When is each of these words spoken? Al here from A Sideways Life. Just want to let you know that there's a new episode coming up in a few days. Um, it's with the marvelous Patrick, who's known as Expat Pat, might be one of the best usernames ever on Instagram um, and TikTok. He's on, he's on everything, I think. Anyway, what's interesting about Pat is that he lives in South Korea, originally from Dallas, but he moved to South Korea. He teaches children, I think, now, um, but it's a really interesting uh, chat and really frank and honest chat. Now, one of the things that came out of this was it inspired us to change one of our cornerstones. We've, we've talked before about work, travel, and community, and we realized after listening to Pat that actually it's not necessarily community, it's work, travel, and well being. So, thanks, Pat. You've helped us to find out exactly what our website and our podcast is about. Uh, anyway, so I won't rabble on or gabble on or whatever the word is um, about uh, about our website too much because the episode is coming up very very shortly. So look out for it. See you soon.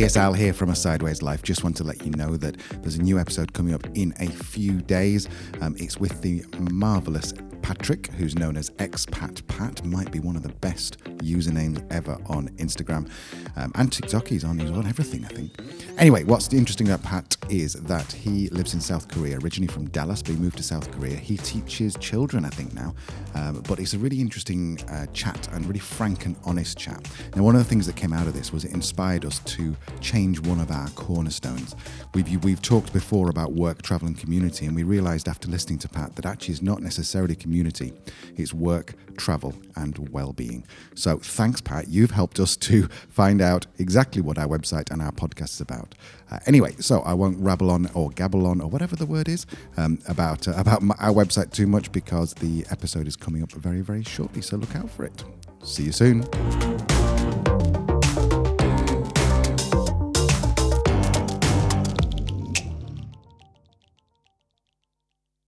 Al 0.00 0.32
here 0.32 0.54
from 0.54 0.70
A 0.70 0.74
Sideways 0.74 1.20
Life. 1.20 1.42
Just 1.42 1.62
want 1.62 1.76
to 1.76 1.84
let 1.84 2.06
you 2.06 2.10
know 2.12 2.38
that 2.38 2.56
there's 2.80 2.94
a 2.94 3.02
new 3.02 3.18
episode 3.18 3.52
coming 3.52 3.74
up 3.74 3.86
in 3.94 4.14
a 4.18 4.28
few 4.28 4.80
days. 4.80 5.28
Um, 5.60 5.76
it's 5.78 5.98
with 5.98 6.22
the 6.22 6.42
marvelous 6.58 7.34
Patrick, 7.62 8.08
who's 8.08 8.34
known 8.36 8.56
as 8.56 8.70
Expat 8.70 9.46
Pat, 9.46 9.84
might 9.84 10.10
be 10.10 10.20
one 10.20 10.36
of 10.36 10.42
the 10.42 10.48
best 10.48 11.02
usernames 11.18 11.84
ever 11.92 12.18
on 12.26 12.48
Instagram 12.50 13.10
um, 13.56 13.72
and 13.74 13.92
TikTok. 13.92 14.28
He's 14.28 14.44
on, 14.44 14.58
he's 14.58 14.70
on 14.70 14.86
everything, 14.86 15.24
I 15.24 15.28
think. 15.28 15.52
Anyway, 15.98 16.24
what's 16.24 16.52
interesting 16.52 16.88
about 16.88 17.02
Pat 17.02 17.36
is 17.48 17.74
that 17.74 18.10
he 18.12 18.48
lives 18.50 18.74
in 18.74 18.80
South 18.80 19.08
Korea, 19.08 19.38
originally 19.38 19.72
from 19.72 19.88
Dallas, 19.88 20.22
but 20.22 20.32
he 20.32 20.38
moved 20.38 20.56
to 20.58 20.62
South 20.62 20.90
Korea. 20.92 21.16
He 21.16 21.36
teaches 21.36 21.96
children, 21.96 22.44
I 22.44 22.50
think, 22.50 22.74
now, 22.74 22.94
um, 23.34 23.62
but 23.68 23.78
it's 23.78 23.94
a 23.94 23.98
really 23.98 24.20
interesting 24.20 24.78
uh, 24.88 25.06
chat 25.12 25.48
and 25.52 25.66
really 25.66 25.80
frank 25.80 26.26
and 26.26 26.36
honest 26.44 26.78
chat. 26.78 27.08
Now, 27.36 27.42
one 27.42 27.54
of 27.54 27.62
the 27.62 27.68
things 27.68 27.86
that 27.86 27.96
came 27.96 28.12
out 28.12 28.26
of 28.26 28.34
this 28.34 28.52
was 28.52 28.64
it 28.64 28.72
inspired 28.72 29.24
us 29.24 29.40
to 29.40 29.76
change 30.00 30.40
one 30.40 30.60
of 30.60 30.70
our 30.70 30.88
cornerstones. 30.90 31.74
We've, 32.14 32.44
we've 32.44 32.62
talked 32.62 32.92
before 32.92 33.30
about 33.30 33.52
work, 33.52 33.82
travel, 33.82 34.08
and 34.08 34.18
community, 34.18 34.66
and 34.66 34.74
we 34.74 34.82
realized 34.82 35.28
after 35.28 35.48
listening 35.48 35.78
to 35.80 35.88
Pat 35.88 36.16
that 36.16 36.26
actually 36.26 36.52
it's 36.52 36.62
not 36.62 36.80
necessarily 36.80 37.34
community, 37.34 37.49
it's 38.36 38.54
work, 38.54 38.94
travel, 39.16 39.54
and 39.76 40.08
well 40.10 40.32
being. 40.32 40.66
So, 40.94 41.18
thanks, 41.18 41.60
Pat. 41.60 41.88
You've 41.88 42.10
helped 42.10 42.40
us 42.40 42.56
to 42.58 42.86
find 43.08 43.40
out 43.40 43.66
exactly 43.78 44.22
what 44.22 44.38
our 44.38 44.46
website 44.46 44.90
and 44.90 45.02
our 45.02 45.12
podcast 45.12 45.54
is 45.54 45.60
about. 45.60 45.94
Uh, 46.30 46.38
anyway, 46.46 46.74
so 46.80 47.00
I 47.00 47.14
won't 47.14 47.38
rabble 47.38 47.70
on 47.70 47.90
or 47.94 48.10
gabble 48.10 48.46
on 48.46 48.60
or 48.60 48.68
whatever 48.68 48.96
the 48.96 49.06
word 49.06 49.28
is 49.28 49.46
um, 49.76 49.98
about 50.06 50.48
uh, 50.48 50.52
about 50.56 50.82
our 50.98 51.12
website 51.12 51.52
too 51.52 51.66
much 51.66 51.92
because 51.92 52.34
the 52.34 52.64
episode 52.70 53.06
is 53.06 53.16
coming 53.16 53.42
up 53.42 53.52
very 53.52 53.80
very 53.80 54.04
shortly. 54.04 54.42
So 54.42 54.56
look 54.56 54.74
out 54.76 54.90
for 54.90 55.04
it. 55.04 55.24
See 55.62 55.84
you 55.84 55.92
soon. 55.92 56.89